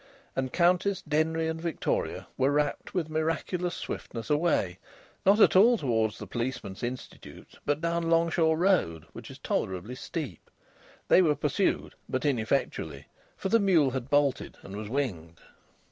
[0.35, 4.79] And Countess, Denry, and victoria were rapt with miraculous swiftness away
[5.27, 10.49] not at all towards the Policemen's Institute, but down Longshaw Road, which is tolerably steep.
[11.07, 13.05] They were pursued, but ineffectually.
[13.37, 15.39] For the mule had bolted and was winged.